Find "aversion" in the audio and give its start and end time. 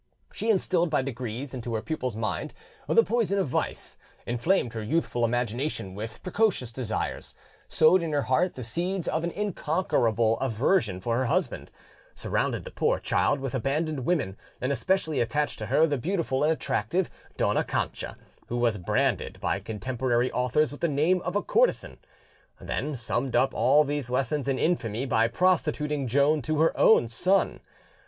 10.39-10.99